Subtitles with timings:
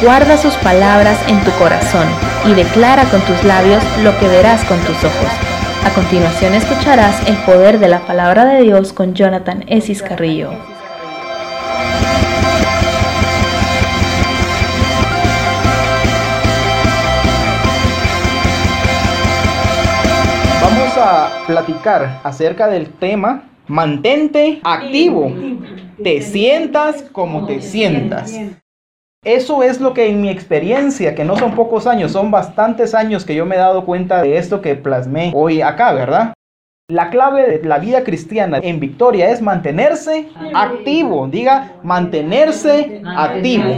[0.00, 2.06] Guarda sus palabras en tu corazón
[2.46, 5.32] y declara con tus labios lo que verás con tus ojos.
[5.84, 10.50] A continuación escucharás el poder de la palabra de Dios con Jonathan Esis Carrillo.
[20.62, 25.32] Vamos a platicar acerca del tema mantente activo.
[26.00, 28.32] Te sientas como te sientas.
[29.24, 33.24] Eso es lo que en mi experiencia, que no son pocos años, son bastantes años
[33.24, 36.34] que yo me he dado cuenta de esto que plasmé hoy acá, ¿verdad?
[36.90, 41.28] La clave de la vida cristiana en victoria es mantenerse activo.
[41.28, 43.76] Diga, mantenerse activo.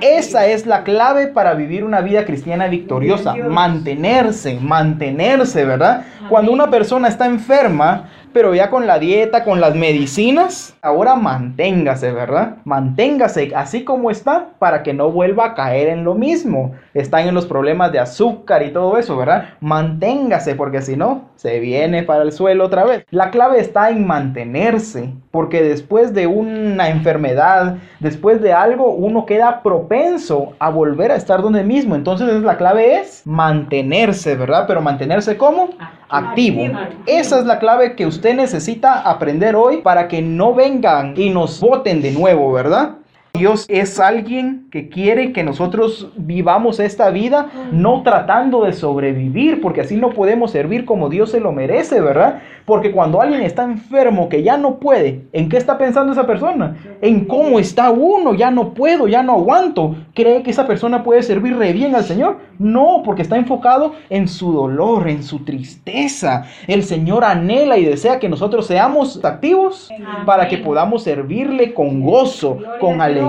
[0.00, 3.34] Esa es la clave para vivir una vida cristiana victoriosa.
[3.34, 6.06] Mantenerse, mantenerse, ¿verdad?
[6.28, 12.12] Cuando una persona está enferma, pero ya con la dieta, con las medicinas, ahora manténgase,
[12.12, 12.56] ¿verdad?
[12.64, 16.72] Manténgase así como está para que no vuelva a caer en lo mismo.
[16.92, 19.50] Están en los problemas de azúcar y todo eso, ¿verdad?
[19.60, 23.04] Manténgase porque si no, se viene para el suelo otra vez.
[23.10, 29.62] La clave está en mantenerse, porque después de una enfermedad, después de algo, uno queda
[29.62, 31.94] propenso a volver a estar donde mismo.
[31.94, 34.64] Entonces la clave es mantenerse, ¿verdad?
[34.66, 35.68] Pero mantenerse como
[36.08, 36.62] activo.
[37.04, 41.60] Esa es la clave que usted necesita aprender hoy para que no vengan y nos
[41.60, 42.92] voten de nuevo, ¿verdad?
[43.36, 49.82] Dios es alguien que quiere que nosotros vivamos esta vida no tratando de sobrevivir, porque
[49.82, 52.40] así no podemos servir como Dios se lo merece, ¿verdad?
[52.64, 56.76] Porque cuando alguien está enfermo que ya no puede, ¿en qué está pensando esa persona?
[57.00, 59.94] En cómo está uno, ya no puedo, ya no aguanto.
[60.14, 62.38] ¿Cree que esa persona puede servir re bien al Señor?
[62.58, 66.44] No, porque está enfocado en su dolor, en su tristeza.
[66.66, 69.90] El Señor anhela y desea que nosotros seamos activos
[70.24, 73.25] para que podamos servirle con gozo, con alegría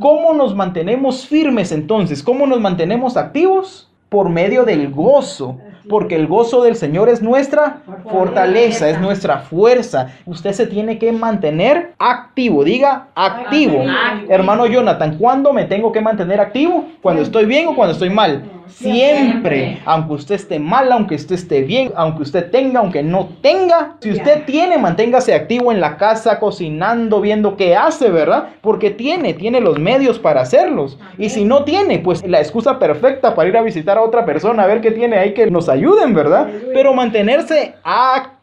[0.00, 2.22] ¿Cómo nos mantenemos firmes entonces?
[2.22, 3.90] ¿Cómo nos mantenemos activos?
[4.08, 5.58] Por medio del gozo.
[5.88, 7.78] Porque el gozo del Señor es nuestra
[8.10, 10.12] fortaleza, es nuestra fuerza.
[10.26, 12.64] Usted se tiene que mantener activo.
[12.64, 13.82] Diga activo.
[14.28, 16.86] Hermano Jonathan, ¿cuándo me tengo que mantener activo?
[17.00, 18.57] ¿Cuando estoy bien o cuando estoy mal?
[18.68, 23.96] Siempre, aunque usted esté mal, aunque usted esté bien, aunque usted tenga, aunque no tenga,
[24.00, 28.50] si usted tiene, manténgase activo en la casa, cocinando, viendo qué hace, ¿verdad?
[28.60, 30.98] Porque tiene, tiene los medios para hacerlos.
[31.18, 34.62] Y si no tiene, pues la excusa perfecta para ir a visitar a otra persona,
[34.62, 36.48] a ver qué tiene ahí que nos ayuden, ¿verdad?
[36.72, 38.37] Pero mantenerse activo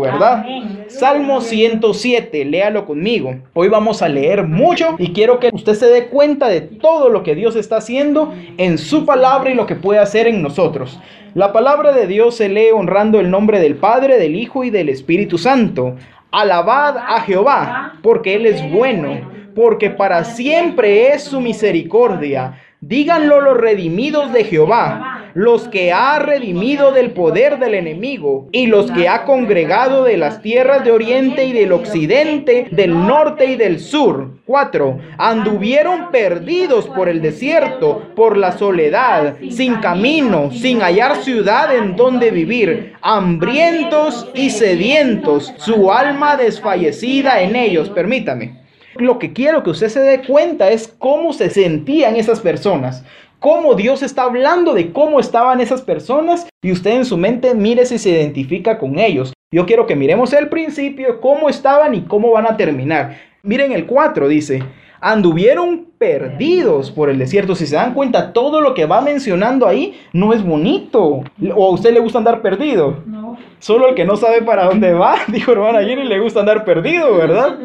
[0.00, 0.44] ¿verdad?
[0.86, 3.34] Salmo 107, léalo conmigo.
[3.52, 7.24] Hoy vamos a leer mucho y quiero que usted se dé cuenta de todo lo
[7.24, 11.00] que Dios está haciendo en su palabra y lo que puede hacer en nosotros.
[11.34, 14.88] La palabra de Dios se lee honrando el nombre del Padre, del Hijo y del
[14.88, 15.96] Espíritu Santo.
[16.30, 19.20] Alabad a Jehová, porque Él es bueno,
[19.54, 22.60] porque para siempre es su misericordia.
[22.80, 28.90] Díganlo los redimidos de Jehová los que ha redimido del poder del enemigo y los
[28.90, 33.78] que ha congregado de las tierras de oriente y del occidente, del norte y del
[33.78, 34.30] sur.
[34.46, 34.98] 4.
[35.18, 42.30] Anduvieron perdidos por el desierto, por la soledad, sin camino, sin hallar ciudad en donde
[42.30, 47.90] vivir, hambrientos y sedientos, su alma desfallecida en ellos.
[47.90, 48.64] Permítame.
[48.94, 53.04] Lo que quiero que usted se dé cuenta es cómo se sentían esas personas
[53.46, 57.86] cómo Dios está hablando de cómo estaban esas personas y usted en su mente mire
[57.86, 59.32] si se identifica con ellos.
[59.52, 63.18] Yo quiero que miremos el principio, cómo estaban y cómo van a terminar.
[63.44, 64.64] Miren el 4, dice,
[65.00, 67.54] anduvieron perdidos por el desierto.
[67.54, 71.22] Si se dan cuenta, todo lo que va mencionando ahí no es bonito.
[71.54, 73.04] ¿O a usted le gusta andar perdido?
[73.06, 73.38] No.
[73.60, 77.16] Solo el que no sabe para dónde va, dijo hermana Jenny, le gusta andar perdido,
[77.16, 77.56] ¿verdad?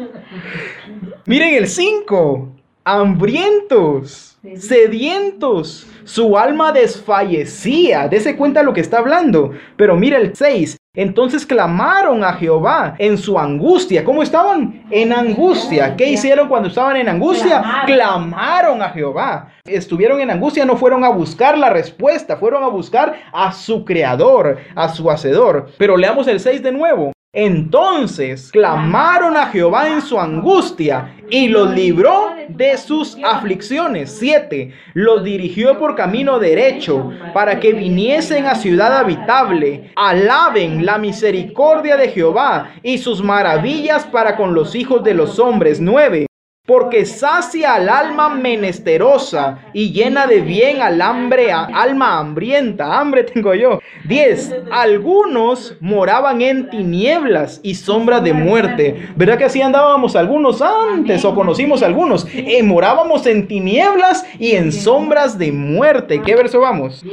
[1.26, 2.51] Miren el 5,
[2.84, 5.86] hambrientos sedientos.
[6.04, 8.08] Su alma desfallecía.
[8.08, 9.52] Dese cuenta lo que está hablando.
[9.76, 10.76] Pero mira el 6.
[10.94, 14.04] Entonces clamaron a Jehová en su angustia.
[14.04, 14.84] ¿Cómo estaban?
[14.90, 15.96] En angustia.
[15.96, 17.62] ¿Qué hicieron cuando estaban en angustia?
[17.86, 19.48] Clamaron a Jehová.
[19.64, 24.58] Estuvieron en angustia, no fueron a buscar la respuesta, fueron a buscar a su creador,
[24.74, 25.68] a su hacedor.
[25.78, 27.12] Pero leamos el 6 de nuevo.
[27.34, 34.14] Entonces clamaron a Jehová en su angustia y los libró de sus aflicciones.
[34.18, 34.70] 7.
[34.92, 39.92] Los dirigió por camino derecho para que viniesen a ciudad habitable.
[39.96, 45.80] Alaben la misericordia de Jehová y sus maravillas para con los hijos de los hombres.
[45.80, 46.26] 9.
[46.64, 53.00] Porque sacia al alma menesterosa y llena de bien al hambre, alma hambrienta.
[53.00, 53.80] Hambre tengo yo.
[54.04, 54.54] 10.
[54.70, 59.08] Algunos moraban en tinieblas y sombras de muerte.
[59.16, 62.28] ¿Verdad que así andábamos algunos antes o conocimos algunos?
[62.32, 66.22] Eh, morábamos en tinieblas y en sombras de muerte.
[66.22, 67.04] ¿Qué verso vamos?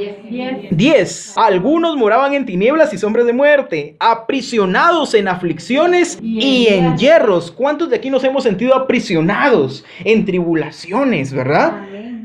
[0.70, 1.36] 10.
[1.36, 7.50] Algunos moraban en tinieblas y sombras de muerte, aprisionados en aflicciones y en hierros.
[7.50, 9.39] ¿Cuántos de aquí nos hemos sentido aprisionados?
[10.04, 11.82] En tribulaciones, ¿verdad?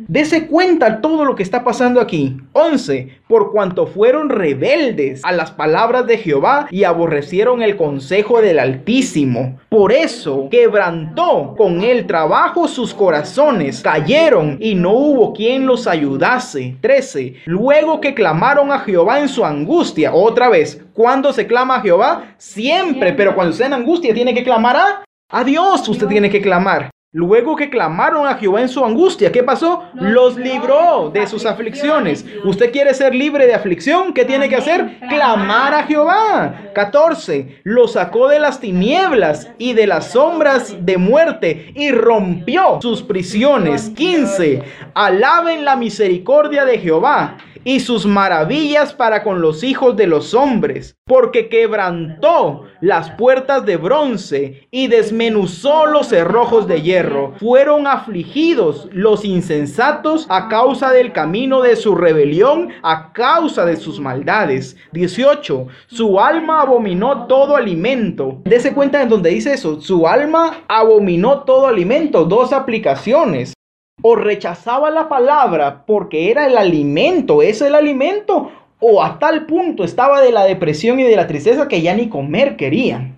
[0.07, 2.37] Dese cuenta todo lo que está pasando aquí.
[2.53, 3.21] 11.
[3.27, 9.57] Por cuanto fueron rebeldes a las palabras de Jehová y aborrecieron el consejo del Altísimo.
[9.67, 13.81] Por eso quebrantó con el trabajo sus corazones.
[13.81, 16.75] Cayeron y no hubo quien los ayudase.
[16.81, 17.37] 13.
[17.45, 20.13] Luego que clamaron a Jehová en su angustia.
[20.13, 20.83] Otra vez.
[20.93, 22.35] ¿Cuándo se clama a Jehová?
[22.37, 23.13] Siempre.
[23.13, 25.03] Pero cuando está en angustia tiene que clamar a...
[25.31, 26.91] A Dios usted tiene que clamar.
[27.15, 29.85] Luego que clamaron a Jehová en su angustia, ¿qué pasó?
[29.93, 32.25] Los libró de sus aflicciones.
[32.43, 34.13] ¿Usted quiere ser libre de aflicción?
[34.13, 34.99] ¿Qué tiene que hacer?
[35.07, 36.71] Clamar a Jehová.
[36.75, 37.61] 14.
[37.63, 43.91] Lo sacó de las tinieblas y de las sombras de muerte y rompió sus prisiones.
[43.91, 44.63] 15.
[44.93, 50.95] Alaben la misericordia de Jehová y sus maravillas para con los hijos de los hombres,
[51.05, 57.33] porque quebrantó las puertas de bronce y desmenuzó los cerrojos de hierro.
[57.39, 63.99] Fueron afligidos los insensatos a causa del camino de su rebelión, a causa de sus
[63.99, 64.77] maldades.
[64.91, 65.67] 18.
[65.87, 68.41] Su alma abominó todo alimento.
[68.45, 69.81] Dese cuenta en donde dice eso.
[69.81, 72.25] Su alma abominó todo alimento.
[72.25, 73.54] Dos aplicaciones
[74.01, 79.83] o rechazaba la palabra porque era el alimento, es el alimento, o a tal punto
[79.83, 83.17] estaba de la depresión y de la tristeza que ya ni comer querían.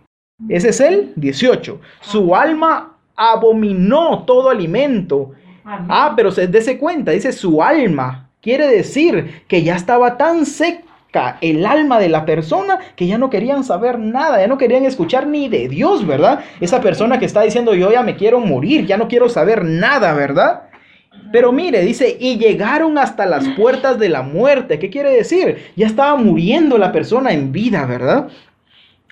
[0.50, 1.82] Ese es el 18.
[2.02, 5.32] Su alma abominó todo alimento.
[5.66, 8.30] Ah, pero se dése cuenta, dice su alma.
[8.40, 10.88] Quiere decir que ya estaba tan seca
[11.42, 15.26] el alma de la persona que ya no querían saber nada, ya no querían escuchar
[15.26, 16.42] ni de Dios, ¿verdad?
[16.62, 20.14] Esa persona que está diciendo yo ya me quiero morir, ya no quiero saber nada,
[20.14, 20.67] ¿verdad?
[21.32, 24.80] Pero mire, dice, y llegaron hasta las puertas de la muerte.
[24.80, 25.72] ¿Qué quiere decir?
[25.76, 28.30] Ya estaba muriendo la persona en vida, ¿verdad?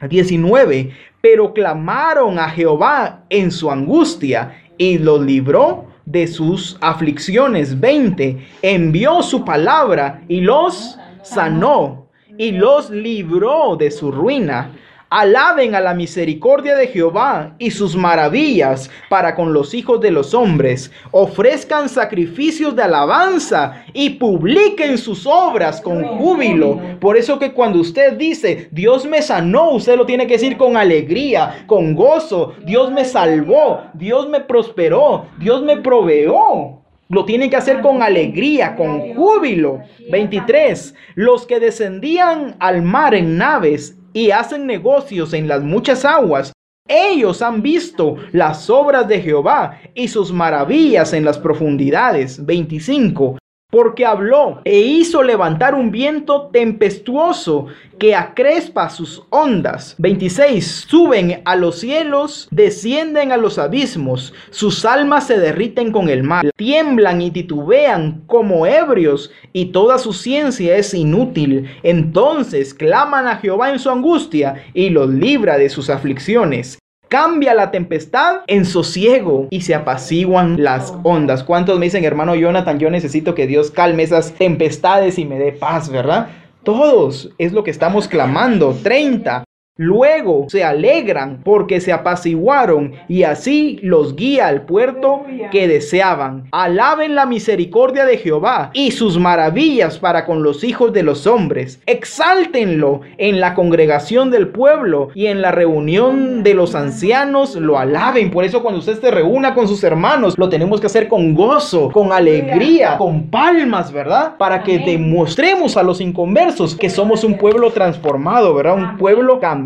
[0.07, 0.91] 19.
[1.21, 7.79] Pero clamaron a Jehová en su angustia y los libró de sus aflicciones.
[7.79, 8.37] 20.
[8.61, 12.07] Envió su palabra y los sanó
[12.37, 14.71] y los libró de su ruina.
[15.17, 20.33] Alaben a la misericordia de Jehová y sus maravillas para con los hijos de los
[20.33, 20.91] hombres.
[21.11, 26.81] Ofrezcan sacrificios de alabanza y publiquen sus obras con júbilo.
[26.99, 30.75] Por eso que cuando usted dice, Dios me sanó, usted lo tiene que decir con
[30.75, 32.53] alegría, con gozo.
[32.65, 36.81] Dios me salvó, Dios me prosperó, Dios me proveó.
[37.07, 39.79] Lo tiene que hacer con alegría, con júbilo.
[40.11, 40.93] 23.
[41.13, 46.53] Los que descendían al mar en naves y hacen negocios en las muchas aguas.
[46.87, 52.43] Ellos han visto las obras de Jehová y sus maravillas en las profundidades.
[52.45, 53.37] 25
[53.75, 57.67] porque habló e hizo levantar un viento tempestuoso
[57.99, 59.95] que acrespa sus ondas.
[59.97, 60.85] 26.
[60.87, 66.49] Suben a los cielos, descienden a los abismos, sus almas se derriten con el mar,
[66.55, 71.69] tiemblan y titubean como ebrios, y toda su ciencia es inútil.
[71.83, 76.79] Entonces claman a Jehová en su angustia y los libra de sus aflicciones.
[77.07, 81.43] Cambia la tempestad en sosiego y se apaciguan las ondas.
[81.43, 85.51] ¿Cuántos me dicen, hermano Jonathan, yo necesito que Dios calme esas tempestades y me dé
[85.51, 86.29] paz, ¿verdad?
[86.63, 88.75] Todos es lo que estamos clamando.
[88.81, 89.43] 30.
[89.77, 96.47] Luego se alegran porque se apaciguaron y así los guía al puerto que deseaban.
[96.53, 101.81] Alaben la misericordia de Jehová y sus maravillas para con los hijos de los hombres.
[101.87, 108.31] Exáltenlo en la congregación del pueblo y en la reunión de los ancianos lo alaben.
[108.31, 111.91] Por eso cuando usted se reúna con sus hermanos, lo tenemos que hacer con gozo,
[111.91, 114.37] con alegría, con palmas, ¿verdad?
[114.37, 118.75] Para que demostremos a los inconversos que somos un pueblo transformado, ¿verdad?
[118.75, 119.64] Un pueblo cambiado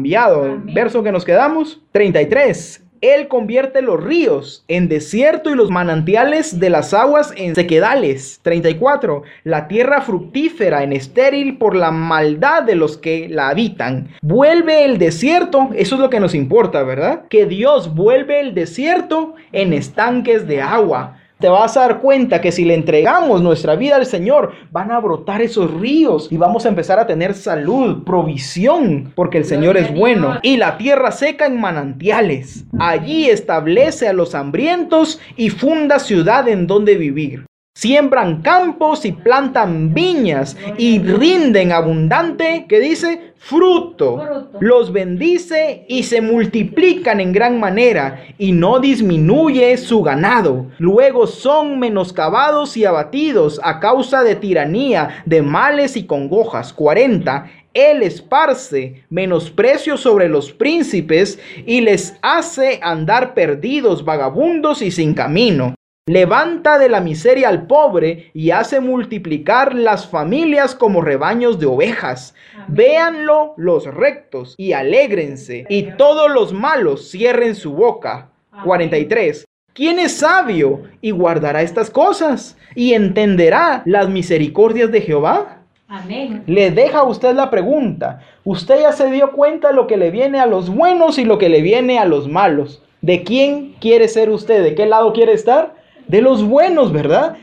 [0.74, 2.86] Verso que nos quedamos, 33.
[3.02, 8.42] Él convierte los ríos en desierto y los manantiales de las aguas en sequedales.
[8.44, 9.24] 34.
[9.46, 14.10] La tierra fructífera en estéril por la maldad de los que la habitan.
[14.22, 17.24] Vuelve el desierto, eso es lo que nos importa, ¿verdad?
[17.30, 22.52] Que Dios vuelve el desierto en estanques de agua te vas a dar cuenta que
[22.52, 26.70] si le entregamos nuestra vida al Señor, van a brotar esos ríos y vamos a
[26.70, 30.40] empezar a tener salud, provisión, porque el Señor es bueno.
[30.42, 32.66] Y la tierra seca en manantiales.
[32.78, 37.49] Allí establece a los hambrientos y funda ciudad en donde vivir.
[37.80, 44.50] Siembran campos y plantan viñas y rinden abundante, que dice, fruto.
[44.60, 50.66] Los bendice y se multiplican en gran manera y no disminuye su ganado.
[50.78, 56.74] Luego son menoscabados y abatidos a causa de tiranía, de males y congojas.
[56.74, 57.50] 40.
[57.74, 65.76] Él esparce menosprecio sobre los príncipes y les hace andar perdidos, vagabundos y sin camino.
[66.10, 72.34] Levanta de la miseria al pobre y hace multiplicar las familias como rebaños de ovejas.
[72.68, 78.32] Véanlo los rectos y alégrense, y todos los malos cierren su boca.
[78.64, 79.46] 43.
[79.74, 85.60] ¿Quién es sabio y guardará estas cosas y entenderá las misericordias de Jehová?
[85.88, 86.42] Amén.
[86.48, 88.22] Le deja a usted la pregunta.
[88.46, 91.38] Usted ya se dio cuenta de lo que le viene a los buenos y lo
[91.38, 92.82] que le viene a los malos.
[93.02, 94.64] ¿De quién quiere ser usted?
[94.64, 95.78] ¿De qué lado quiere estar?
[96.10, 97.38] De los buenos, ¿verdad?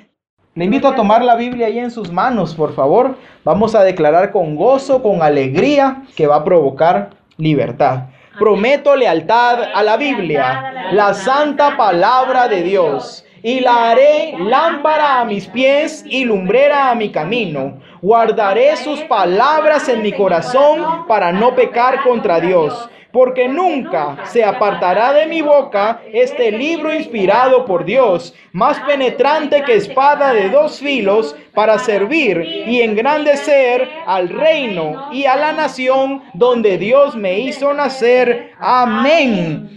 [0.54, 3.16] Le invito a tomar la Biblia ahí en sus manos, por favor.
[3.44, 8.08] Vamos a declarar con gozo, con alegría, que va a provocar libertad.
[8.38, 15.24] Prometo lealtad a la Biblia, la santa palabra de Dios, y la haré lámpara a
[15.24, 17.78] mis pies y lumbrera a mi camino.
[18.02, 25.14] Guardaré sus palabras en mi corazón para no pecar contra Dios porque nunca se apartará
[25.14, 31.34] de mi boca este libro inspirado por Dios, más penetrante que espada de dos filos,
[31.54, 38.50] para servir y engrandecer al reino y a la nación donde Dios me hizo nacer.
[38.58, 39.70] Amén.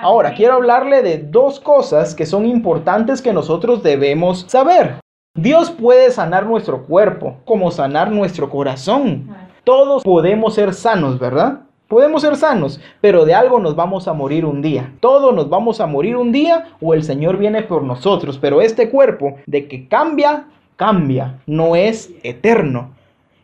[0.00, 5.00] Ahora, quiero hablarle de dos cosas que son importantes que nosotros debemos saber.
[5.34, 9.28] Dios puede sanar nuestro cuerpo, como sanar nuestro corazón.
[9.64, 11.64] Todos podemos ser sanos, ¿verdad?
[11.90, 14.92] Podemos ser sanos, pero de algo nos vamos a morir un día.
[15.00, 18.38] Todos nos vamos a morir un día o el Señor viene por nosotros.
[18.38, 21.40] Pero este cuerpo, de que cambia, cambia.
[21.48, 22.94] No es eterno.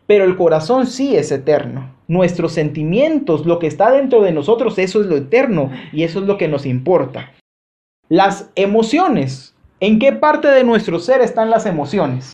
[0.07, 1.91] Pero el corazón sí es eterno.
[2.07, 6.27] Nuestros sentimientos, lo que está dentro de nosotros, eso es lo eterno y eso es
[6.27, 7.33] lo que nos importa.
[8.09, 9.57] Las emociones.
[9.81, 12.33] ¿En qué parte de nuestro ser están las emociones?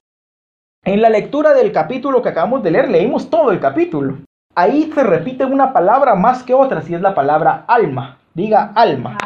[0.85, 4.19] En la lectura del capítulo que acabamos de leer, leímos todo el capítulo.
[4.55, 8.19] Ahí se repite una palabra más que otra, si es la palabra alma.
[8.35, 9.17] Diga alma.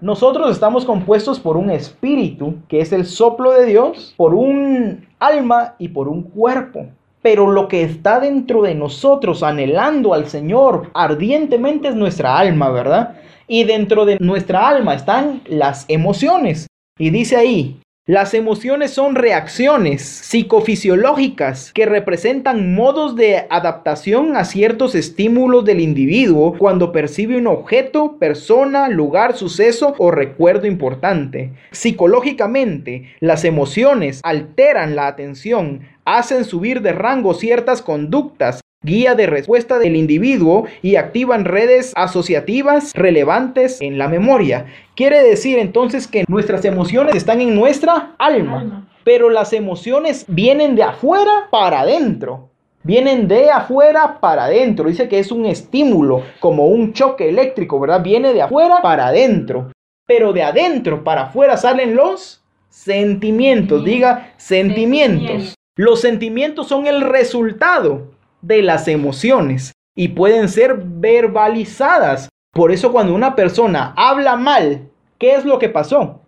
[0.00, 5.74] Nosotros estamos compuestos por un espíritu, que es el soplo de Dios, por un alma
[5.78, 6.86] y por un cuerpo.
[7.22, 13.16] Pero lo que está dentro de nosotros, anhelando al Señor ardientemente, es nuestra alma, ¿verdad?
[13.46, 16.66] Y dentro de nuestra alma están las emociones.
[16.98, 24.94] Y dice ahí, las emociones son reacciones psicofisiológicas que representan modos de adaptación a ciertos
[24.94, 31.52] estímulos del individuo cuando percibe un objeto, persona, lugar, suceso o recuerdo importante.
[31.70, 39.78] Psicológicamente, las emociones alteran la atención, hacen subir de rango ciertas conductas guía de respuesta
[39.78, 44.66] del individuo y activan redes asociativas relevantes en la memoria.
[44.94, 50.84] Quiere decir entonces que nuestras emociones están en nuestra alma, pero las emociones vienen de
[50.84, 52.50] afuera para adentro.
[52.84, 54.88] Vienen de afuera para adentro.
[54.88, 58.02] Dice que es un estímulo, como un choque eléctrico, ¿verdad?
[58.02, 59.72] Viene de afuera para adentro.
[60.06, 63.84] Pero de adentro para afuera salen los sentimientos.
[63.84, 65.54] Diga sentimientos.
[65.76, 72.28] Los sentimientos son el resultado de las emociones y pueden ser verbalizadas.
[72.52, 76.22] Por eso cuando una persona habla mal, ¿qué es lo que pasó?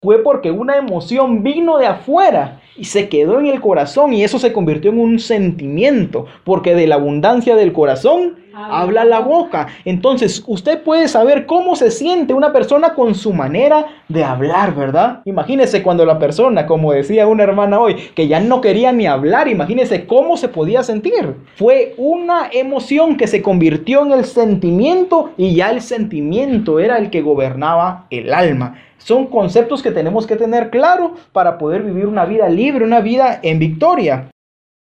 [0.00, 4.38] Fue porque una emoción vino de afuera y se quedó en el corazón y eso
[4.38, 9.66] se convirtió en un sentimiento, porque de la abundancia del corazón habla la boca.
[9.84, 15.20] Entonces, usted puede saber cómo se siente una persona con su manera de hablar, ¿verdad?
[15.24, 19.48] Imagínese cuando la persona, como decía una hermana hoy, que ya no quería ni hablar,
[19.48, 21.34] imagínese cómo se podía sentir.
[21.56, 27.10] Fue una emoción que se convirtió en el sentimiento y ya el sentimiento era el
[27.10, 28.76] que gobernaba el alma.
[28.98, 33.40] Son conceptos que tenemos que tener claro para poder vivir una vida libre, una vida
[33.42, 34.30] en victoria.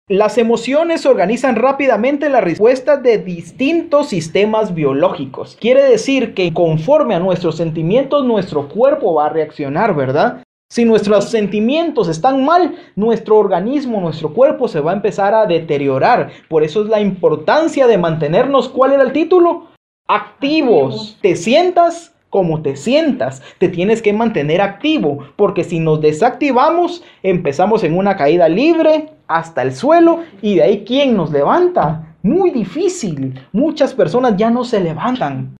[0.08, 5.56] Las emociones organizan rápidamente la respuesta de distintos sistemas biológicos.
[5.60, 10.44] Quiere decir que conforme a nuestros sentimientos, nuestro cuerpo va a reaccionar, ¿verdad?
[10.68, 16.30] Si nuestros sentimientos están mal, nuestro organismo, nuestro cuerpo se va a empezar a deteriorar.
[16.48, 19.68] Por eso es la importancia de mantenernos, ¿cuál era el título?
[20.08, 21.18] Activos.
[21.20, 27.84] Te sientas como te sientas, te tienes que mantener activo, porque si nos desactivamos, empezamos
[27.84, 32.14] en una caída libre hasta el suelo y de ahí ¿quién nos levanta?
[32.22, 33.40] Muy difícil.
[33.52, 35.56] Muchas personas ya no se levantan.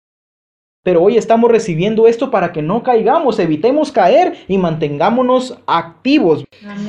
[0.87, 6.45] Pero hoy estamos recibiendo esto para que no caigamos, evitemos caer y mantengámonos activos.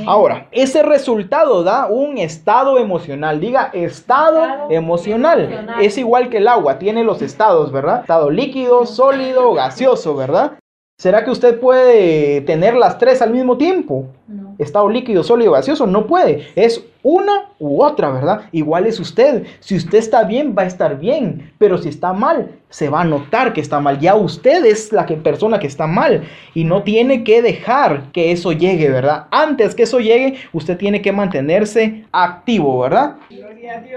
[0.06, 3.40] Ahora, ese resultado da un estado emocional.
[3.40, 5.68] Diga, estado, emocional.
[5.82, 8.02] Es igual que el agua, tiene los estados, ¿verdad?
[8.02, 10.60] Estado líquido, sólido, gaseoso, ¿verdad?
[11.00, 14.06] ¿Será que usted puede tener las tres al mismo tiempo?
[14.28, 14.54] No.
[14.60, 16.48] Estado líquido, sólido, gaseoso, no puede.
[16.56, 18.42] Es una u otra, ¿verdad?
[18.52, 19.46] Igual es usted.
[19.62, 21.54] Si usted está bien, va a estar bien.
[21.58, 23.98] Pero si está mal, se va a notar que está mal.
[24.00, 26.24] Ya usted es la que, persona que está mal.
[26.54, 29.28] Y no tiene que dejar que eso llegue, ¿verdad?
[29.32, 33.16] Antes que eso llegue, usted tiene que mantenerse activo, ¿verdad?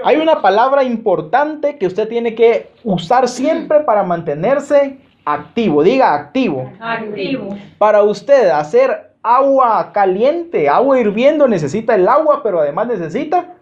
[0.05, 6.71] Hay una palabra importante que usted tiene que usar siempre para mantenerse activo, diga activo.
[6.79, 7.57] Activo.
[7.77, 13.55] Para usted hacer agua caliente, agua hirviendo, necesita el agua, pero además necesita.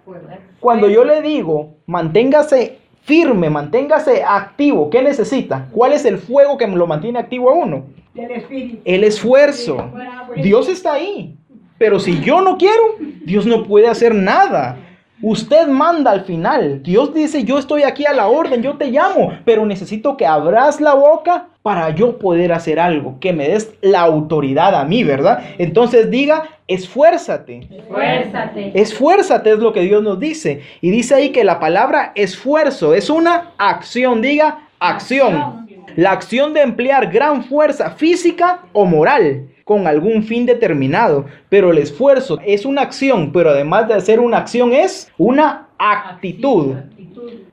[0.61, 5.69] Cuando yo le digo, manténgase firme, manténgase activo, ¿qué necesita?
[5.73, 7.85] ¿Cuál es el fuego que lo mantiene activo a uno?
[8.15, 8.81] El.
[8.85, 9.91] El esfuerzo.
[10.37, 11.37] Dios está ahí.
[11.79, 12.83] Pero si yo no quiero,
[13.25, 14.77] Dios no puede hacer nada.
[15.21, 16.83] Usted manda al final.
[16.83, 20.81] Dios dice, yo estoy aquí a la orden, yo te llamo, pero necesito que abras
[20.81, 25.43] la boca para yo poder hacer algo, que me des la autoridad a mí, ¿verdad?
[25.59, 27.69] Entonces diga, esfuérzate.
[27.71, 28.81] Esfuérzate.
[28.81, 30.63] Esfuérzate es lo que Dios nos dice.
[30.81, 35.67] Y dice ahí que la palabra esfuerzo es una acción, diga acción.
[35.97, 41.77] La acción de emplear gran fuerza física o moral con algún fin determinado, pero el
[41.77, 46.77] esfuerzo es una acción, pero además de ser una acción es una actitud.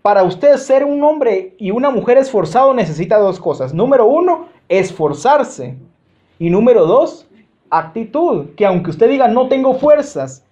[0.02, 3.74] Para usted ser un hombre y una mujer esforzado necesita dos cosas.
[3.74, 5.76] Número uno, esforzarse.
[6.40, 7.28] Y número dos,
[7.70, 8.46] actitud.
[8.56, 10.45] Que aunque usted diga no tengo fuerzas,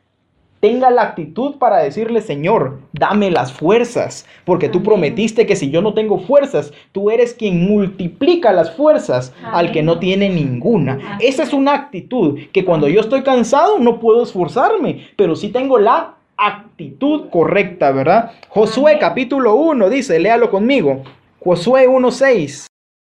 [0.63, 5.82] tenga la actitud para decirle, Señor, dame las fuerzas, porque tú prometiste que si yo
[5.82, 11.17] no tengo fuerzas, tú eres quien multiplica las fuerzas al que no tiene ninguna.
[11.20, 15.78] Esa es una actitud que cuando yo estoy cansado no puedo esforzarme, pero sí tengo
[15.78, 18.32] la actitud correcta, ¿verdad?
[18.47, 21.04] Josué capítulo 1 dice, léalo conmigo.
[21.43, 22.67] Josué 1.6.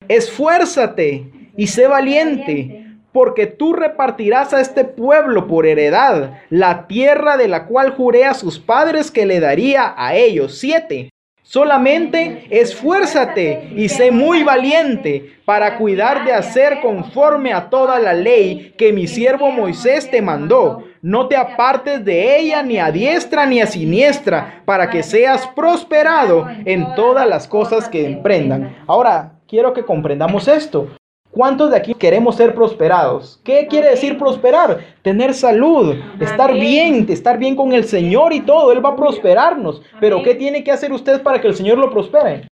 [0.07, 2.84] Esfuérzate y sé valiente
[3.15, 8.33] porque tú repartirás a este pueblo por heredad la tierra de la cual juré a
[8.33, 10.57] sus padres que le daría a ellos.
[10.57, 11.11] Siete.
[11.41, 18.73] Solamente esfuérzate y sé muy valiente para cuidar de hacer conforme a toda la ley
[18.77, 20.83] que mi siervo Moisés te mandó.
[21.01, 26.49] No te apartes de ella ni a diestra ni a siniestra, para que seas prosperado
[26.65, 28.75] en todas las cosas que emprendan.
[28.87, 30.89] Ahora, quiero que comprendamos esto.
[31.35, 33.41] ¿Cuántos de aquí queremos ser prosperados?
[33.43, 34.79] ¿Qué quiere decir prosperar?
[35.01, 38.71] Tener salud, estar bien, estar bien con el Señor y todo.
[38.71, 39.81] Él va a prosperarnos.
[39.99, 42.47] Pero ¿qué tiene que hacer usted para que el Señor lo prospere?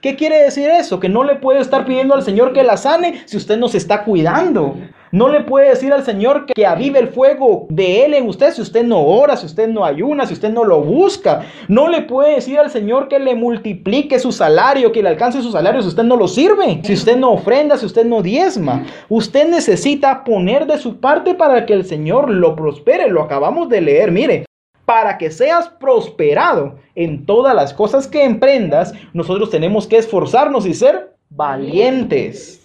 [0.00, 0.98] ¿Qué quiere decir eso?
[0.98, 3.76] Que no le puede estar pidiendo al Señor que la sane si usted no se
[3.76, 4.76] está cuidando.
[5.12, 8.62] No le puede decir al Señor que, avive el fuego de Él en usted si
[8.62, 11.46] usted no ora, si usted no ayuna, si usted no lo busca.
[11.66, 15.50] No le puede decir al Señor que le multiplique su salario, que le alcance su
[15.50, 18.84] salario si usted no lo sirve, si usted no ofrenda, si usted no diezma.
[19.08, 23.08] Usted necesita poner de su parte para que el Señor lo prospere.
[23.08, 24.44] Lo acabamos de leer, mire
[24.84, 30.74] para que seas prosperado en todas las cosas que emprendas, nosotros tenemos que esforzarnos y
[30.74, 32.59] ser valientes.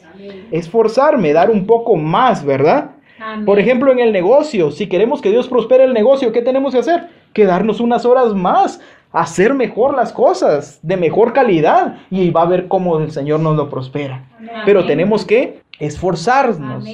[0.52, 2.92] Esforzarme, dar un poco más, ¿verdad?
[3.46, 6.80] Por ejemplo, en el negocio, si queremos que Dios prospere el negocio, ¿qué tenemos que
[6.80, 7.10] hacer?
[7.34, 12.68] Quedarnos unas horas más, hacer mejor las cosas, de mejor calidad, y va a ver
[12.68, 14.26] cómo el Señor nos lo prospera.
[14.66, 16.86] Pero tenemos que esforzarnos.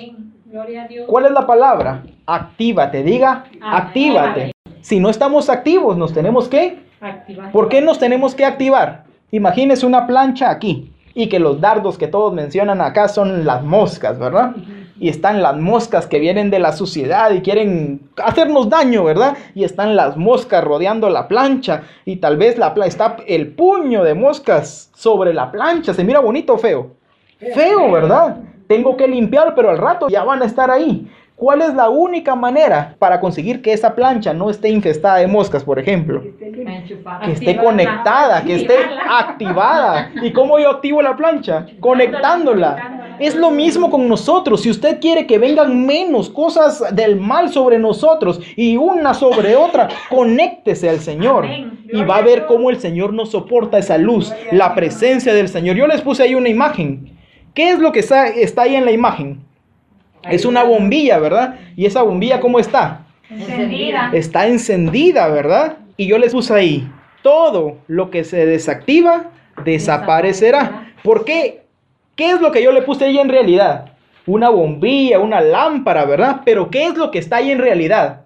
[1.07, 2.03] ¿Cuál es la palabra?
[2.25, 4.51] Actívate, diga, actívate.
[4.81, 7.51] Si no estamos activos, nos tenemos que activar.
[7.51, 9.05] ¿Por qué nos tenemos que activar?
[9.31, 14.17] Imagínese una plancha aquí y que los dardos que todos mencionan acá son las moscas,
[14.19, 14.55] ¿verdad?
[14.99, 19.35] Y están las moscas que vienen de la suciedad y quieren hacernos daño, ¿verdad?
[19.55, 24.13] Y están las moscas rodeando la plancha y tal vez la está el puño de
[24.13, 25.93] moscas sobre la plancha.
[25.93, 26.91] ¿Se mira bonito o feo?
[27.53, 28.37] Feo, ¿verdad?
[28.67, 31.09] Tengo que limpiar, pero al rato ya van a estar ahí.
[31.41, 35.63] ¿Cuál es la única manera para conseguir que esa plancha no esté infestada de moscas,
[35.63, 36.21] por ejemplo?
[36.21, 38.75] Que esté conectada, que esté
[39.09, 40.11] activada.
[40.21, 41.65] ¿Y cómo yo activo la plancha?
[41.79, 43.15] Conectándola.
[43.17, 44.61] Es lo mismo con nosotros.
[44.61, 49.87] Si usted quiere que vengan menos cosas del mal sobre nosotros y una sobre otra,
[50.11, 51.47] conéctese al Señor.
[51.91, 55.75] Y va a ver cómo el Señor nos soporta esa luz, la presencia del Señor.
[55.75, 57.17] Yo les puse ahí una imagen
[57.53, 59.50] ¿Qué es lo que está, está ahí en la imagen?
[60.29, 61.59] Es una bombilla, ¿verdad?
[61.75, 63.05] ¿Y esa bombilla cómo está?
[63.29, 64.11] Encendida.
[64.13, 65.77] Está encendida, ¿verdad?
[65.97, 69.31] Y yo les puse ahí, todo lo que se desactiva
[69.63, 70.93] desaparecerá.
[71.03, 71.63] ¿Por qué?
[72.15, 73.93] ¿Qué es lo que yo le puse ahí en realidad?
[74.27, 76.41] Una bombilla, una lámpara, ¿verdad?
[76.45, 78.25] Pero ¿qué es lo que está ahí en realidad?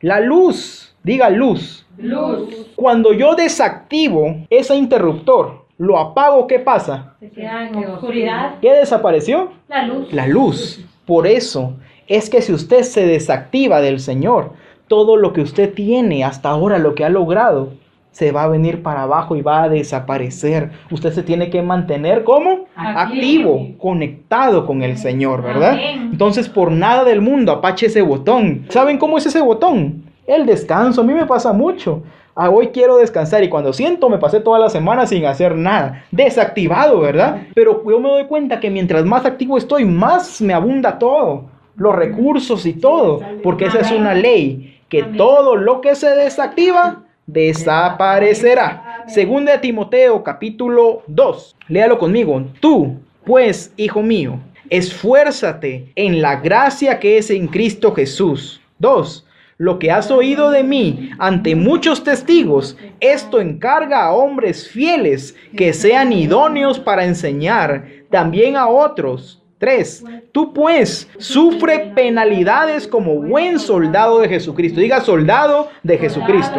[0.00, 1.86] La luz, diga luz.
[1.96, 2.72] Luz.
[2.76, 7.16] Cuando yo desactivo ese interruptor, lo apago, ¿qué pasa?
[7.18, 8.56] Se queda en oscuridad.
[8.60, 9.52] ¿Qué desapareció?
[9.68, 10.12] La luz.
[10.12, 10.84] La luz.
[11.06, 11.74] Por eso
[12.06, 14.52] es que si usted se desactiva del Señor,
[14.88, 17.72] todo lo que usted tiene hasta ahora, lo que ha logrado,
[18.14, 20.70] se va a venir para abajo y va a desaparecer.
[20.92, 23.00] Usted se tiene que mantener como Activo.
[23.00, 25.72] activo, conectado con el Señor, ¿verdad?
[25.72, 26.10] Amén.
[26.12, 28.66] Entonces, por nada del mundo apache ese botón.
[28.68, 30.04] ¿Saben cómo es ese botón?
[30.28, 31.00] El descanso.
[31.00, 32.04] A mí me pasa mucho.
[32.36, 36.04] Ah, hoy quiero descansar y cuando siento me pasé toda la semana sin hacer nada.
[36.10, 37.46] Desactivado, ¿verdad?
[37.54, 41.44] Pero yo me doy cuenta que mientras más activo estoy, más me abunda todo.
[41.76, 43.20] Los recursos y todo.
[43.42, 44.80] Porque esa es una ley.
[44.88, 49.04] Que todo lo que se desactiva desaparecerá.
[49.06, 51.56] Segunda de Timoteo capítulo 2.
[51.68, 52.42] Léalo conmigo.
[52.60, 58.60] Tú, pues, hijo mío, esfuérzate en la gracia que es en Cristo Jesús.
[58.78, 59.23] 2.
[59.56, 65.72] Lo que has oído de mí ante muchos testigos, esto encarga a hombres fieles que
[65.72, 69.40] sean idóneos para enseñar también a otros.
[69.58, 70.04] 3.
[70.32, 74.80] Tú pues sufre penalidades como buen soldado de Jesucristo.
[74.80, 76.58] Diga soldado de Jesucristo.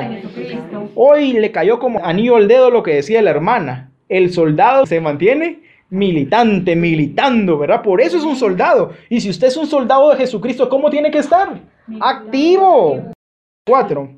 [0.95, 3.91] Hoy le cayó como anillo al dedo lo que decía la hermana.
[4.07, 7.81] El soldado se mantiene militante, militando, ¿verdad?
[7.81, 8.91] Por eso es un soldado.
[9.09, 11.61] Y si usted es un soldado de Jesucristo, ¿cómo tiene que estar?
[11.99, 13.11] Activo.
[13.67, 14.09] 4.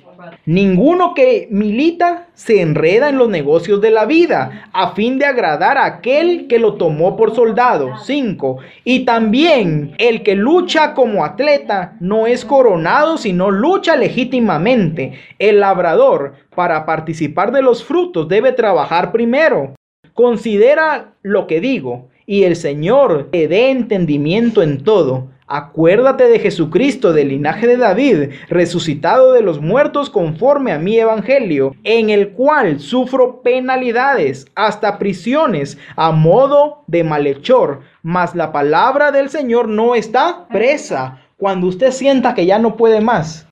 [0.45, 5.77] Ninguno que milita se enreda en los negocios de la vida a fin de agradar
[5.77, 7.97] a aquel que lo tomó por soldado.
[7.97, 8.57] 5.
[8.83, 15.13] Y también el que lucha como atleta no es coronado sino lucha legítimamente.
[15.39, 19.76] El labrador para participar de los frutos debe trabajar primero.
[20.17, 25.27] Considera lo que digo y el Señor te dé entendimiento en todo.
[25.45, 31.75] Acuérdate de Jesucristo del linaje de David, resucitado de los muertos conforme a mi evangelio,
[31.83, 39.29] en el cual sufro penalidades, hasta prisiones, a modo de malhechor, mas la palabra del
[39.29, 41.21] Señor no está presa.
[41.37, 43.46] Cuando usted sienta que ya no puede más,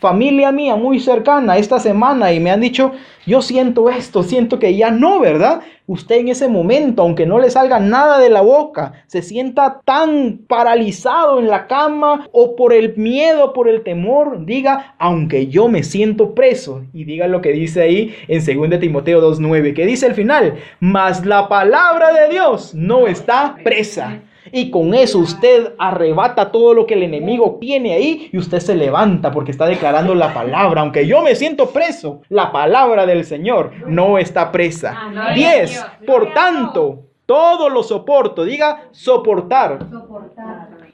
[0.00, 2.92] familia mía muy cercana esta semana y me han dicho,
[3.26, 5.60] yo siento esto, siento que ya no, ¿verdad?
[5.86, 10.38] Usted en ese momento, aunque no le salga nada de la boca, se sienta tan
[10.48, 15.82] paralizado en la cama o por el miedo, por el temor, diga, aunque yo me
[15.82, 16.82] siento preso.
[16.94, 21.26] Y diga lo que dice ahí en 2 Timoteo 2.9, que dice al final, mas
[21.26, 24.22] la palabra de Dios no está presa.
[24.52, 28.74] Y con eso usted arrebata todo lo que el enemigo tiene ahí y usted se
[28.74, 30.80] levanta porque está declarando la palabra.
[30.80, 34.96] Aunque yo me siento preso, la palabra del Señor no está presa.
[34.98, 35.34] Amén.
[35.34, 35.86] 10.
[36.06, 38.44] Por tanto, todo lo soporto.
[38.44, 39.86] Diga soportar.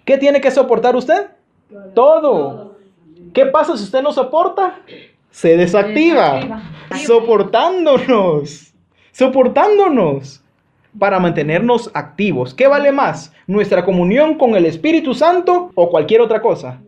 [0.04, 1.28] ¿Qué tiene que soportar usted?
[1.94, 2.76] Todo.
[3.32, 4.80] ¿Qué pasa si usted no soporta?
[5.30, 5.56] Se.
[5.56, 6.62] Desactiva.
[7.04, 8.74] Soportándonos.
[9.12, 10.42] Soportándonos
[10.98, 12.54] para mantenernos activos.
[12.54, 13.32] ¿Qué vale más?
[13.46, 16.80] ¿Nuestra comunión con el Espíritu Santo o cualquier otra cosa?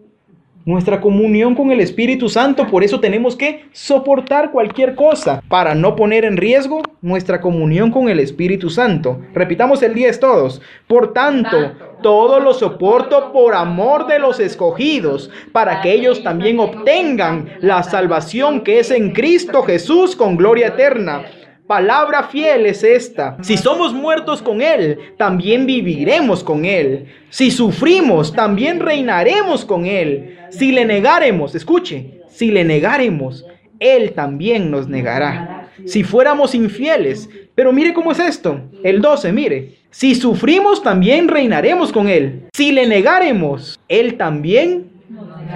[0.64, 5.96] Nuestra comunión con el Espíritu Santo, por eso tenemos que soportar cualquier cosa para no
[5.96, 9.18] poner en riesgo nuestra comunión con el Espíritu Santo.
[9.32, 10.60] Repitamos el 10 todos.
[10.86, 17.48] Por tanto, todo lo soporto por amor de los escogidos, para que ellos también obtengan
[17.60, 21.22] la salvación que es en Cristo Jesús con gloria eterna.
[21.68, 23.36] Palabra fiel es esta.
[23.42, 27.08] Si somos muertos con Él, también viviremos con Él.
[27.28, 30.38] Si sufrimos, también reinaremos con Él.
[30.48, 33.44] Si le negaremos, escuche, si le negaremos,
[33.80, 35.68] Él también nos negará.
[35.84, 38.62] Si fuéramos infieles, pero mire cómo es esto.
[38.82, 39.74] El 12, mire.
[39.90, 42.48] Si sufrimos, también reinaremos con Él.
[42.54, 44.90] Si le negaremos, Él también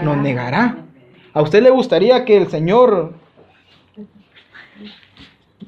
[0.05, 0.77] nos negará.
[1.33, 3.21] ¿A usted le gustaría que el Señor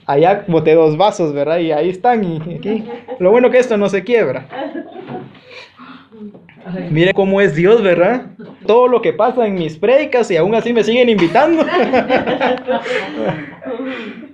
[0.06, 1.58] allá boté dos vasos, ¿verdad?
[1.58, 2.24] Y ahí están.
[2.24, 2.84] Y aquí.
[3.18, 4.46] Lo bueno que esto no se quiebra.
[6.90, 8.26] Mire cómo es Dios, ¿verdad?
[8.66, 11.64] Todo lo que pasa en mis predicas y aún así me siguen invitando.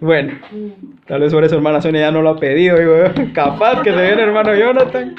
[0.01, 0.35] bueno,
[1.07, 2.77] tal vez por eso hermana Sonia ya no lo ha pedido.
[3.35, 5.17] Capaz que se viene hermano Jonathan.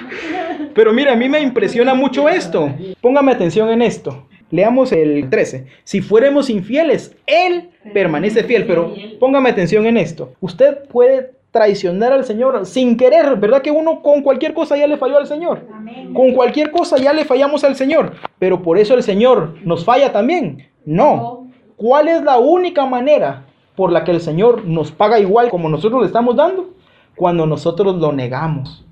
[0.73, 2.73] Pero mira, a mí me impresiona mucho esto.
[3.01, 4.25] Póngame atención en esto.
[4.51, 5.65] Leamos el 13.
[5.83, 8.65] Si fuéramos infieles, Él permanece fiel.
[8.67, 10.33] Pero póngame atención en esto.
[10.41, 13.61] Usted puede traicionar al Señor sin querer, ¿verdad?
[13.61, 15.65] Que uno con cualquier cosa ya le falló al Señor.
[16.13, 18.13] Con cualquier cosa ya le fallamos al Señor.
[18.39, 20.69] Pero por eso el Señor nos falla también.
[20.85, 21.47] No.
[21.75, 26.01] ¿Cuál es la única manera por la que el Señor nos paga igual como nosotros
[26.01, 26.69] le estamos dando?
[27.15, 28.85] Cuando nosotros lo negamos.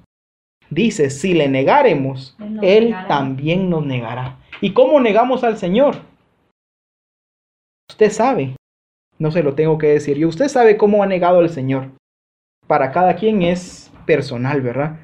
[0.70, 4.38] Dice, si le negaremos, Él también nos negará.
[4.62, 5.96] ¿Y cómo negamos al Señor?
[7.90, 8.56] Usted sabe.
[9.18, 10.28] No se lo tengo que decir yo.
[10.28, 11.90] Usted sabe cómo ha negado al Señor.
[12.68, 14.98] Para cada quien es personal, ¿verdad?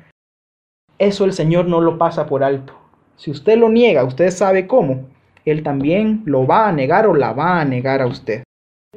[0.99, 2.73] Eso el Señor no lo pasa por alto.
[3.17, 5.10] Si usted lo niega, usted sabe cómo.
[5.45, 8.43] Él también lo va a negar o la va a negar a usted.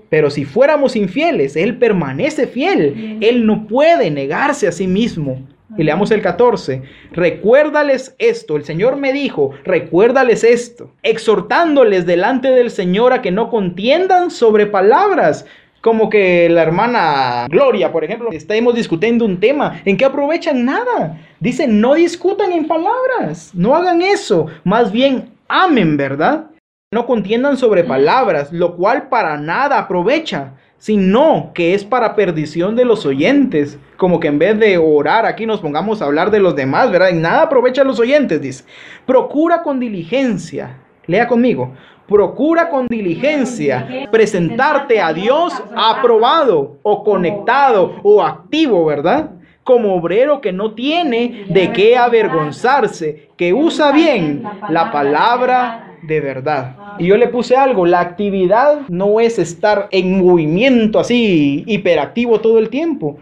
[0.09, 3.18] Pero si fuéramos infieles, Él permanece fiel.
[3.20, 5.46] Él no puede negarse a sí mismo.
[5.76, 6.83] Y leamos el 14.
[7.12, 8.57] Recuérdales esto.
[8.57, 10.92] El Señor me dijo, recuérdales esto.
[11.02, 15.44] Exhortándoles delante del Señor a que no contiendan sobre palabras.
[15.81, 21.20] Como que la hermana Gloria, por ejemplo, estamos discutiendo un tema en que aprovechan nada.
[21.38, 23.50] Dice, no discutan en palabras.
[23.54, 24.46] No hagan eso.
[24.64, 26.46] Más bien, amen, ¿verdad?
[26.90, 32.84] No contiendan sobre palabras, lo cual para nada aprovecha sino que es para perdición de
[32.84, 33.78] los oyentes.
[33.96, 37.10] Como que en vez de orar aquí nos pongamos a hablar de los demás, ¿verdad?
[37.10, 38.64] En nada aprovecha a los oyentes, dice.
[39.04, 41.72] Procura con diligencia, lea conmigo,
[42.06, 49.32] procura con diligencia presentarte a Dios aprobado o conectado o activo, ¿verdad?
[49.64, 56.76] Como obrero que no tiene de qué avergonzarse, que usa bien la palabra de verdad.
[56.98, 62.58] Y yo le puse algo, la actividad no es estar en movimiento así, hiperactivo todo
[62.58, 63.18] el tiempo.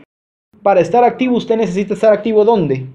[0.62, 2.86] Para estar activo usted necesita estar activo ¿dónde?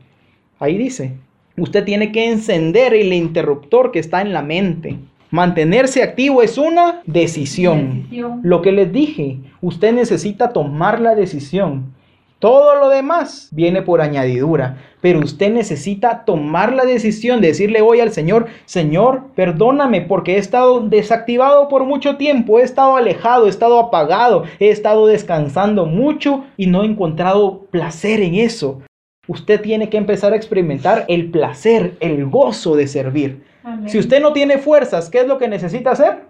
[0.59, 1.13] Ahí dice.
[1.57, 4.97] Usted tiene que encender el interruptor que está en la mente.
[5.29, 8.03] Mantenerse activo es una decisión.
[8.03, 8.41] decisión.
[8.43, 11.93] Lo que les dije, usted necesita tomar la decisión.
[12.41, 17.99] Todo lo demás viene por añadidura, pero usted necesita tomar la decisión de decirle hoy
[17.99, 23.49] al Señor, Señor, perdóname porque he estado desactivado por mucho tiempo, he estado alejado, he
[23.49, 28.81] estado apagado, he estado descansando mucho y no he encontrado placer en eso.
[29.27, 33.43] Usted tiene que empezar a experimentar el placer, el gozo de servir.
[33.63, 33.87] Amén.
[33.87, 36.23] Si usted no tiene fuerzas, ¿qué es lo que necesita hacer?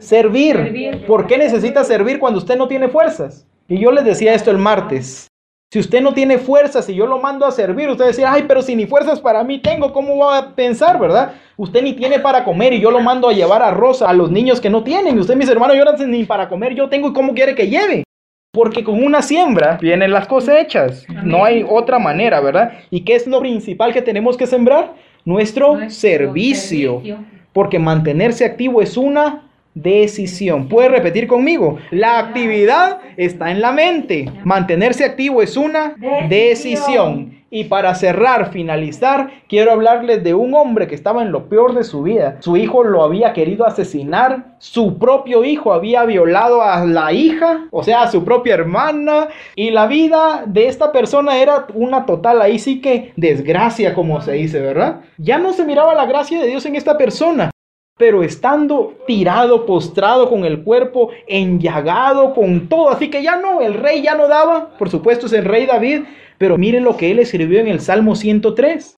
[0.00, 0.56] Servir.
[0.56, 1.06] servir.
[1.06, 3.46] ¿Por qué necesita servir cuando usted no tiene fuerzas?
[3.68, 5.28] Y yo les decía esto el martes.
[5.72, 8.62] Si usted no tiene fuerzas y yo lo mando a servir, usted decía, ay, pero
[8.62, 11.32] si ni fuerzas para mí tengo, ¿cómo va a pensar, verdad?
[11.56, 14.60] Usted ni tiene para comer y yo lo mando a llevar arroz a los niños
[14.60, 15.16] que no tienen.
[15.16, 18.04] Y usted, mis hermanos, yo ni para comer yo tengo y cómo quiere que lleve.
[18.52, 21.04] Porque con una siembra vienen las cosechas.
[21.24, 22.72] No hay otra manera, ¿verdad?
[22.90, 24.94] ¿Y qué es lo principal que tenemos que sembrar?
[25.24, 26.92] Nuestro, Nuestro servicio.
[27.00, 27.18] servicio.
[27.52, 29.45] Porque mantenerse activo es una
[29.76, 30.68] decisión.
[30.68, 31.78] ¿Puede repetir conmigo?
[31.92, 34.28] La actividad está en la mente.
[34.42, 35.94] Mantenerse activo es una
[36.28, 37.36] decisión.
[37.48, 41.84] Y para cerrar, finalizar, quiero hablarles de un hombre que estaba en lo peor de
[41.84, 42.38] su vida.
[42.40, 44.56] Su hijo lo había querido asesinar.
[44.58, 49.28] Su propio hijo había violado a la hija, o sea, a su propia hermana.
[49.54, 54.32] Y la vida de esta persona era una total, ahí sí que desgracia, como se
[54.32, 55.02] dice, ¿verdad?
[55.16, 57.50] Ya no se miraba la gracia de Dios en esta persona
[57.98, 62.90] pero estando tirado, postrado con el cuerpo enllagado, con todo.
[62.90, 66.02] Así que ya no, el rey ya no daba, por supuesto es el rey David,
[66.38, 68.96] pero miren lo que él escribió en el Salmo 103.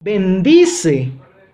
[0.00, 1.10] Bendice,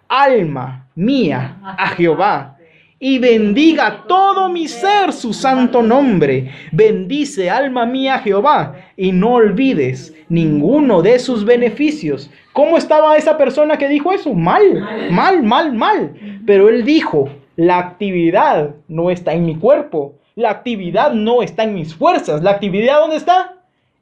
[0.08, 2.57] alma mía, a Jehová
[3.00, 6.50] y bendiga todo mi ser su santo nombre.
[6.72, 12.30] Bendice, alma mía, Jehová, y no olvides ninguno de sus beneficios.
[12.52, 14.34] ¿Cómo estaba esa persona que dijo eso?
[14.34, 16.14] Mal, mal, mal, mal.
[16.44, 21.74] Pero él dijo, la actividad no está en mi cuerpo, la actividad no está en
[21.74, 23.57] mis fuerzas, la actividad ¿dónde está?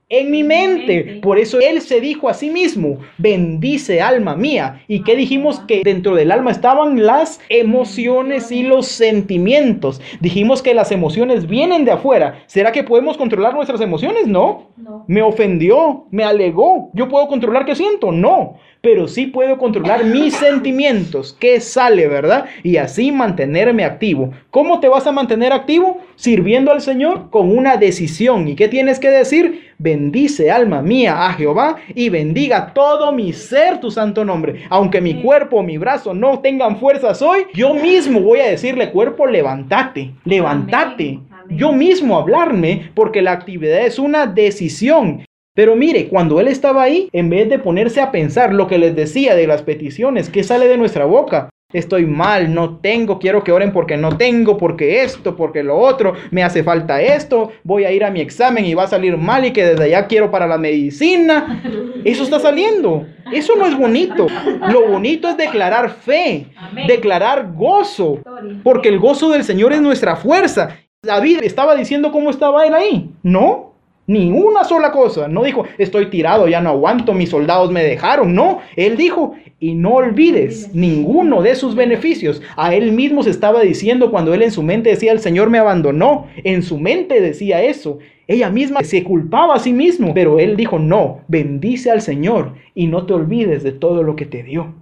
[0.09, 1.19] En mi mente.
[1.21, 4.85] Por eso Él se dijo a sí mismo, bendice alma mía.
[4.87, 5.61] ¿Y qué dijimos?
[5.61, 10.01] Que dentro del alma estaban las emociones y los sentimientos.
[10.21, 12.45] Dijimos que las emociones vienen de afuera.
[12.47, 14.27] ¿Será que podemos controlar nuestras emociones?
[14.27, 14.71] No.
[14.77, 15.05] no.
[15.09, 16.91] Me ofendió, me alegó.
[16.95, 18.13] ¿Yo puedo controlar qué siento?
[18.13, 22.45] No pero sí puedo controlar mis sentimientos, qué sale, ¿verdad?
[22.63, 24.31] Y así mantenerme activo.
[24.53, 25.99] ¿Cómo te vas a mantener activo?
[26.15, 28.47] Sirviendo al Señor con una decisión.
[28.47, 29.75] ¿Y qué tienes que decir?
[29.79, 34.65] Bendice alma mía a Jehová y bendiga todo mi ser tu santo nombre.
[34.71, 39.27] Aunque mi cuerpo, mi brazo no tengan fuerzas hoy, yo mismo voy a decirle cuerpo,
[39.27, 41.21] levántate, levántate.
[41.51, 45.25] Yo mismo hablarme porque la actividad es una decisión.
[45.55, 48.95] Pero mire, cuando él estaba ahí, en vez de ponerse a pensar lo que les
[48.95, 53.53] decía de las peticiones que sale de nuestra boca, estoy mal, no tengo, quiero que
[53.53, 57.93] oren porque no tengo, porque esto, porque lo otro, me hace falta esto, voy a
[57.93, 60.47] ir a mi examen y va a salir mal y que desde allá quiero para
[60.47, 61.63] la medicina.
[62.05, 63.07] Eso está saliendo.
[63.33, 64.27] Eso no es bonito.
[64.71, 66.47] Lo bonito es declarar fe,
[66.87, 68.21] declarar gozo,
[68.63, 70.77] porque el gozo del Señor es nuestra fuerza.
[71.03, 73.11] David estaba diciendo cómo estaba él ahí.
[73.23, 73.76] No,
[74.07, 75.29] ni una sola cosa.
[75.29, 78.35] No dijo, estoy tirado, ya no aguanto, mis soldados me dejaron.
[78.35, 82.43] No, él dijo, y no olvides ninguno de sus beneficios.
[82.57, 85.59] A él mismo se estaba diciendo cuando él en su mente decía, el Señor me
[85.59, 86.27] abandonó.
[86.45, 87.99] En su mente decía eso.
[88.29, 90.13] Ella misma se culpaba a sí mismo.
[90.15, 94.27] Pero él dijo, no, bendice al Señor y no te olvides de todo lo que
[94.27, 94.75] te dio.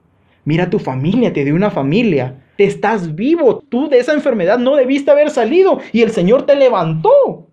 [0.44, 2.42] Mira tu familia, te dio una familia.
[2.56, 3.62] Te estás vivo.
[3.68, 7.48] Tú de esa enfermedad no debiste haber salido y el Señor te levantó.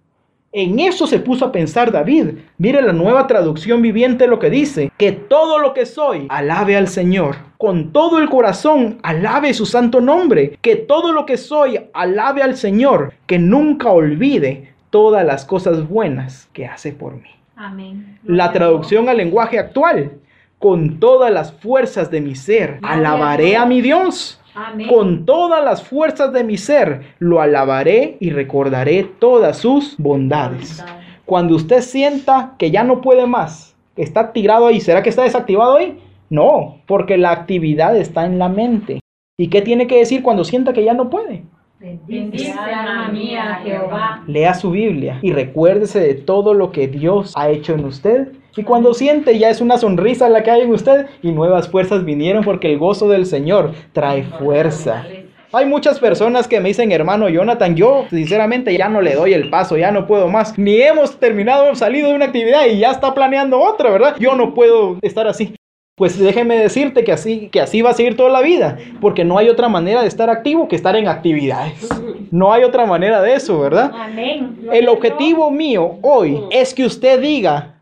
[0.53, 2.39] En eso se puso a pensar David.
[2.57, 6.89] Mire la nueva traducción viviente lo que dice, que todo lo que soy, alabe al
[6.89, 7.37] Señor.
[7.57, 10.57] Con todo el corazón, alabe su santo nombre.
[10.61, 13.13] Que todo lo que soy, alabe al Señor.
[13.27, 17.29] Que nunca olvide todas las cosas buenas que hace por mí.
[17.55, 18.19] Amén.
[18.25, 20.11] La traducción al lenguaje actual,
[20.59, 24.40] con todas las fuerzas de mi ser, alabaré a mi Dios.
[24.53, 24.87] Amén.
[24.87, 30.83] Con todas las fuerzas de mi ser lo alabaré y recordaré todas sus bondades.
[31.25, 35.23] Cuando usted sienta que ya no puede más, que está tirado ahí, ¿será que está
[35.23, 35.97] desactivado ahí?
[36.29, 38.99] No, porque la actividad está en la mente.
[39.37, 41.43] ¿Y qué tiene que decir cuando sienta que ya no puede?
[41.79, 44.23] Bendice alma mía a Jehová.
[44.27, 48.33] Lea su Biblia y recuérdese de todo lo que Dios ha hecho en usted.
[48.55, 52.03] Y cuando siente ya es una sonrisa la que hay en usted y nuevas fuerzas
[52.03, 55.05] vinieron porque el gozo del Señor trae fuerza.
[55.53, 59.49] Hay muchas personas que me dicen, hermano Jonathan, yo sinceramente ya no le doy el
[59.49, 60.57] paso, ya no puedo más.
[60.57, 64.15] Ni hemos terminado, salido de una actividad y ya está planeando otra, ¿verdad?
[64.17, 65.53] Yo no puedo estar así.
[65.97, 69.37] Pues déjeme decirte que así, que así va a seguir toda la vida, porque no
[69.37, 71.87] hay otra manera de estar activo que estar en actividades.
[72.31, 73.91] No hay otra manera de eso, ¿verdad?
[73.93, 74.57] Amén.
[74.71, 77.75] El objetivo mío hoy es que usted diga,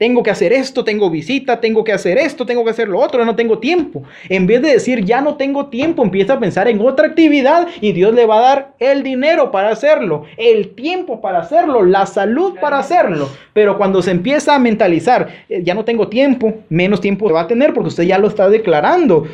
[0.00, 3.22] tengo que hacer esto, tengo visita, tengo que hacer esto, tengo que hacer lo otro,
[3.26, 4.02] no tengo tiempo.
[4.30, 7.92] En vez de decir, ya no tengo tiempo, empieza a pensar en otra actividad y
[7.92, 12.54] Dios le va a dar el dinero para hacerlo, el tiempo para hacerlo, la salud
[12.58, 13.28] para hacerlo.
[13.52, 17.46] Pero cuando se empieza a mentalizar, eh, ya no tengo tiempo, menos tiempo va a
[17.46, 19.26] tener porque usted ya lo está declarando.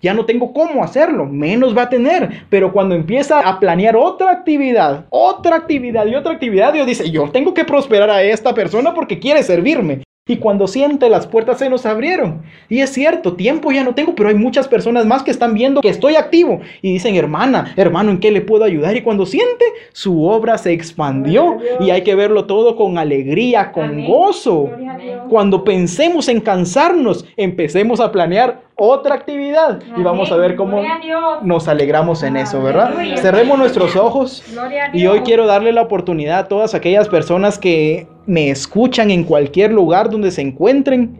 [0.00, 2.44] Ya no tengo cómo hacerlo, menos va a tener.
[2.48, 7.28] Pero cuando empieza a planear otra actividad, otra actividad y otra actividad, Dios dice, yo
[7.30, 10.05] tengo que prosperar a esta persona porque quiere servirme.
[10.28, 12.42] Y cuando siente las puertas se nos abrieron.
[12.68, 15.80] Y es cierto, tiempo ya no tengo, pero hay muchas personas más que están viendo
[15.80, 18.96] que estoy activo y dicen, hermana, hermano, ¿en qué le puedo ayudar?
[18.96, 23.84] Y cuando siente, su obra se expandió y hay que verlo todo con alegría, con
[23.84, 24.08] Amén.
[24.08, 24.68] gozo.
[25.28, 31.38] Cuando pensemos en cansarnos, empecemos a planear otra actividad y vamos a ver cómo a
[31.42, 32.94] nos alegramos en eso, ¿verdad?
[33.18, 34.42] Cerremos nuestros ojos.
[34.92, 39.72] Y hoy quiero darle la oportunidad a todas aquellas personas que me escuchan en cualquier
[39.72, 41.18] lugar donde se encuentren.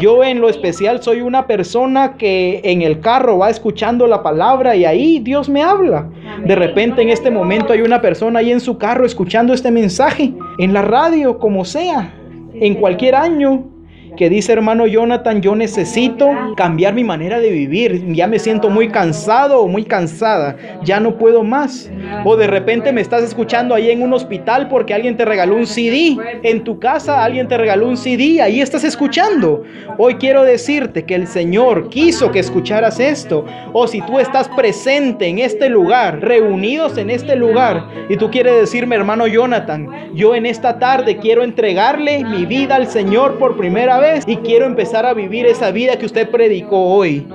[0.00, 4.76] Yo en lo especial soy una persona que en el carro va escuchando la palabra
[4.76, 6.10] y ahí Dios me habla.
[6.44, 10.34] De repente en este momento hay una persona ahí en su carro escuchando este mensaje,
[10.58, 12.12] en la radio, como sea,
[12.54, 13.71] en cualquier año,
[14.16, 18.88] que dice hermano Jonathan, yo necesito cambiar mi manera de vivir, ya me siento muy
[18.88, 21.90] cansado o muy cansada, ya no puedo más.
[22.24, 25.66] O de repente me estás escuchando ahí en un hospital porque alguien te regaló un
[25.66, 29.62] CD, en tu casa alguien te regaló un CD, ahí estás escuchando.
[29.98, 33.46] Hoy quiero decirte que el Señor quiso que escucharas esto.
[33.72, 38.56] O si tú estás presente en este lugar, reunidos en este lugar, y tú quieres
[38.56, 43.98] decirme, hermano Jonathan, yo en esta tarde quiero entregarle mi vida al Señor por primera
[43.98, 47.26] vez y quiero empezar a vivir esa vida que usted predicó hoy.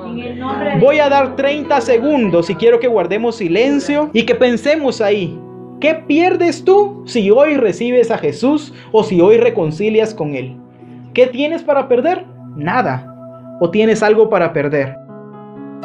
[0.82, 5.40] Voy a dar 30 segundos y quiero que guardemos silencio y que pensemos ahí.
[5.80, 10.58] ¿Qué pierdes tú si hoy recibes a Jesús o si hoy reconcilias con Él?
[11.14, 12.26] ¿Qué tienes para perder?
[12.56, 13.14] Nada.
[13.62, 14.96] ¿O tienes algo para perder?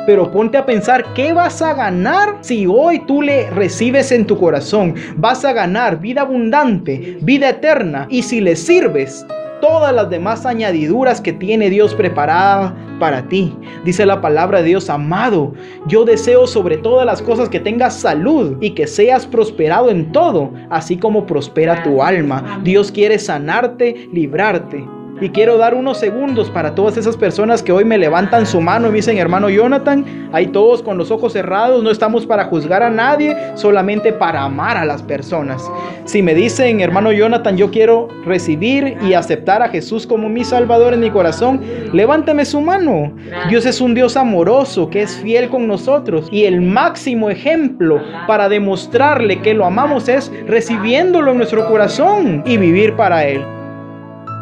[0.04, 4.36] Pero ponte a pensar, ¿qué vas a ganar si hoy tú le recibes en tu
[4.36, 4.96] corazón?
[5.16, 8.08] Vas a ganar vida abundante, vida eterna.
[8.10, 9.24] Y si le sirves,
[9.62, 13.57] todas las demás añadiduras que tiene Dios preparada para ti.
[13.85, 15.55] Dice la palabra de Dios, amado,
[15.87, 20.53] yo deseo sobre todas las cosas que tengas salud y que seas prosperado en todo,
[20.68, 22.60] así como prospera tu alma.
[22.65, 24.85] Dios quiere sanarte, librarte.
[25.23, 28.88] Y quiero dar unos segundos para todas esas personas que hoy me levantan su mano
[28.88, 32.83] y me dicen, hermano Jonathan, ahí todos con los ojos cerrados, no estamos para juzgar
[32.83, 35.70] a nadie, solamente para amar a las personas.
[36.06, 40.92] Si me dicen, hermano Jonathan, yo quiero recibir y aceptar a Jesús como mi Salvador
[40.92, 41.60] en mi corazón,
[41.92, 43.12] levántame su mano.
[43.48, 48.48] Dios es un Dios amoroso que es fiel con nosotros y el máximo ejemplo para
[48.48, 53.62] demostrarle que lo amamos es recibiéndolo en nuestro corazón y vivir para Él.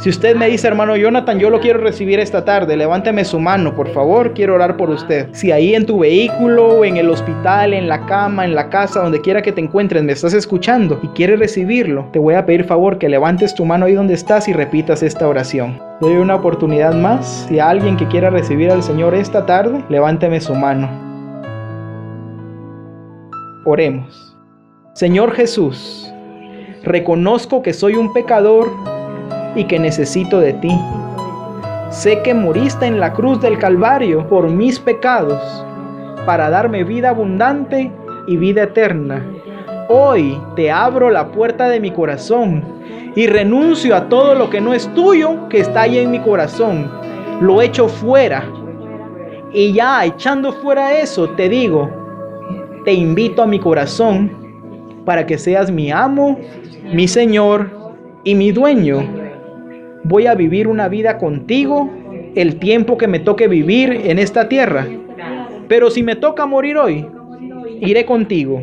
[0.00, 3.74] Si usted me dice, hermano Jonathan, yo lo quiero recibir esta tarde, levánteme su mano,
[3.74, 5.28] por favor, quiero orar por usted.
[5.32, 9.20] Si ahí en tu vehículo, en el hospital, en la cama, en la casa, donde
[9.20, 12.96] quiera que te encuentres, me estás escuchando y quieres recibirlo, te voy a pedir favor
[12.96, 15.78] que levantes tu mano ahí donde estás y repitas esta oración.
[16.00, 17.44] Doy una oportunidad más.
[17.50, 20.88] Si alguien que quiera recibir al Señor esta tarde, levánteme su mano.
[23.66, 24.34] Oremos.
[24.94, 26.10] Señor Jesús,
[26.84, 28.70] reconozco que soy un pecador
[29.54, 30.70] y que necesito de ti.
[31.90, 35.64] Sé que moriste en la cruz del Calvario por mis pecados,
[36.24, 37.90] para darme vida abundante
[38.26, 39.26] y vida eterna.
[39.88, 42.62] Hoy te abro la puerta de mi corazón
[43.16, 46.88] y renuncio a todo lo que no es tuyo que está ahí en mi corazón.
[47.40, 48.44] Lo echo fuera.
[49.52, 51.90] Y ya echando fuera eso, te digo,
[52.84, 54.30] te invito a mi corazón
[55.04, 56.38] para que seas mi amo,
[56.92, 57.68] mi Señor
[58.22, 59.19] y mi dueño
[60.04, 61.90] voy a vivir una vida contigo
[62.34, 64.86] el tiempo que me toque vivir en esta tierra.
[65.68, 67.06] Pero si me toca morir hoy,
[67.80, 68.60] iré contigo.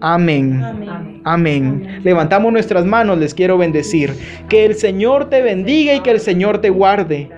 [0.00, 0.62] Amén.
[1.24, 2.00] Amén.
[2.02, 4.12] Levantamos nuestras manos, les quiero bendecir.
[4.48, 7.28] Que el Señor te bendiga y que el Señor te guarde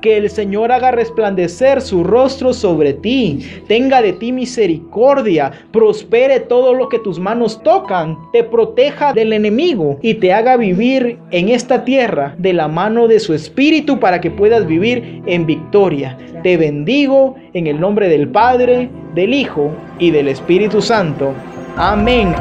[0.00, 6.74] que el Señor haga resplandecer su rostro sobre ti, tenga de ti misericordia, prospere todo
[6.74, 11.84] lo que tus manos tocan, te proteja del enemigo y te haga vivir en esta
[11.84, 16.16] tierra de la mano de su Espíritu para que puedas vivir en victoria.
[16.42, 21.34] Te bendigo en el nombre del Padre, del Hijo y del Espíritu Santo.
[21.76, 22.34] Amén.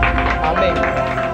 [0.43, 1.26] Amén.